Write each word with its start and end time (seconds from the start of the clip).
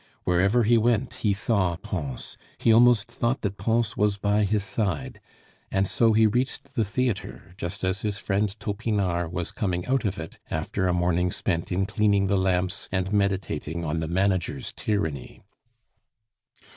Wherever 0.23 0.63
he 0.63 0.79
went 0.79 1.13
he 1.13 1.31
saw 1.31 1.75
Pons, 1.75 2.35
he 2.57 2.73
almost 2.73 3.07
thought 3.07 3.41
that 3.41 3.57
Pons 3.57 3.95
was 3.95 4.17
by 4.17 4.45
his 4.45 4.63
side; 4.63 5.21
and 5.69 5.85
so 5.87 6.13
he 6.13 6.25
reached 6.25 6.73
the 6.73 6.83
theatre 6.83 7.53
just 7.55 7.83
as 7.83 8.01
his 8.01 8.17
friend 8.17 8.49
Topinard 8.59 9.31
was 9.31 9.51
coming 9.51 9.85
out 9.85 10.03
of 10.03 10.17
it 10.17 10.39
after 10.49 10.87
a 10.87 10.91
morning 10.93 11.29
spent 11.29 11.71
in 11.71 11.85
cleaning 11.85 12.25
the 12.25 12.35
lamps 12.35 12.89
and 12.91 13.13
meditating 13.13 13.85
on 13.85 13.99
the 13.99 14.07
manager's 14.07 14.73
tyranny. 14.75 15.43